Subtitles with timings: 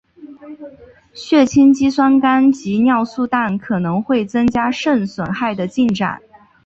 [1.13, 6.19] 血清肌酸酐及尿素氮可能会增加肾损害的进展。